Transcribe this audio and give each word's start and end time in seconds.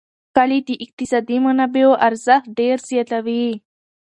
کلي 0.35 0.59
د 0.67 0.69
اقتصادي 0.85 1.37
منابعو 1.45 1.93
ارزښت 2.07 2.45
ډېر 2.59 2.77
زیاتوي. 2.89 3.45